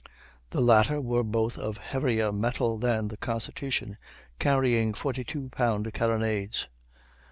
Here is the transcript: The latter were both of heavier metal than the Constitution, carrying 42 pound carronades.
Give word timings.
The 0.49 0.61
latter 0.61 0.99
were 0.99 1.21
both 1.23 1.59
of 1.59 1.77
heavier 1.77 2.31
metal 2.31 2.75
than 2.79 3.09
the 3.09 3.17
Constitution, 3.17 3.99
carrying 4.39 4.95
42 4.95 5.49
pound 5.49 5.93
carronades. 5.93 6.65